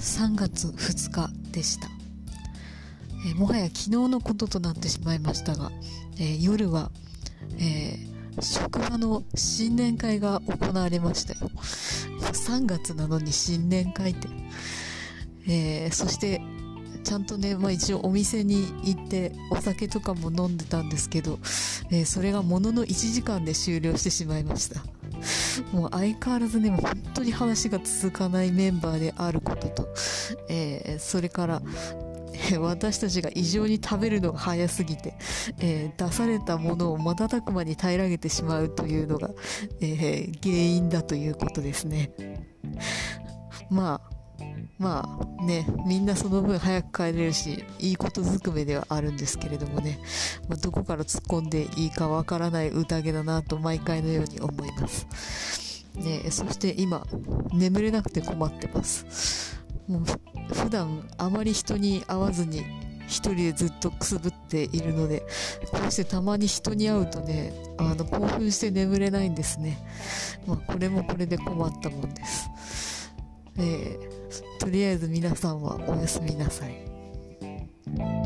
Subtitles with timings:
[0.00, 1.88] 3月2日でした、
[3.26, 5.70] えー、もはや昨日のこととなってしまいましたが、
[6.18, 6.90] えー、夜は、
[7.58, 7.98] え
[8.40, 11.50] 職場の新年会が行われましたよ。
[12.32, 14.28] 3月なのに新年会って、
[15.48, 16.40] えそして
[17.02, 21.38] ちゃんとね、まあ、一応お店に行ってお酒とかも飲んでたんですけど、
[21.90, 24.82] え、それがものの1時間で終了してしまいました。
[25.72, 29.88] もう相変わらずね本当に話が続かないメンバーであることと、
[30.48, 31.62] えー、それから
[32.58, 35.14] 私たちが異常に食べるのが早すぎて、
[35.58, 39.30] えー、出されたものを瞬く間に平らげてしまうというのが、
[39.80, 42.10] えー、原因だということですね。
[43.68, 44.19] まあ
[44.78, 49.98] まあね、みんなその分早く帰れるし、いいことずくめではあるんですけれどもね、
[50.48, 55.06] まあ、どこから突っ込んでいいかわからない宴だなと毎回のように思います。
[55.94, 57.06] ね、そして今、
[57.52, 59.60] 眠れなくて困ってます。
[59.86, 62.64] もう普段あまり人に会わずに
[63.06, 65.26] 一人でずっとくすぶっているので、
[65.72, 69.78] こうしてたまに人に会うとね、あの興奮して眠れないんですね。
[70.46, 72.48] まあこれもこれで困ったもんです。
[73.58, 74.19] えー
[74.60, 78.19] とりあえず皆さんはおやすみなさい。